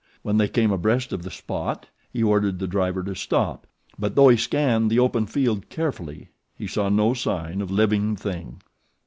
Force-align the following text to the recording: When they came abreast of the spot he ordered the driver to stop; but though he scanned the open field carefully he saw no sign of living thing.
When 0.23 0.37
they 0.37 0.47
came 0.47 0.71
abreast 0.71 1.13
of 1.13 1.21
the 1.21 1.29
spot 1.29 1.85
he 2.11 2.23
ordered 2.23 2.57
the 2.57 2.65
driver 2.65 3.03
to 3.03 3.13
stop; 3.13 3.67
but 3.99 4.15
though 4.15 4.29
he 4.29 4.35
scanned 4.37 4.89
the 4.89 4.97
open 4.97 5.27
field 5.27 5.69
carefully 5.69 6.29
he 6.57 6.65
saw 6.65 6.89
no 6.89 7.13
sign 7.13 7.61
of 7.61 7.69
living 7.69 8.15
thing. 8.15 8.61